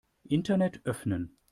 Internet 0.27 0.81
öffnen. 0.87 1.37